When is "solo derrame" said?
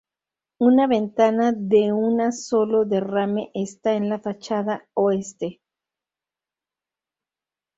2.31-3.51